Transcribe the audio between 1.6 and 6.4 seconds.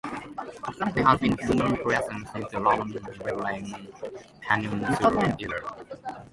presence since the Roman Iberian Peninsula era.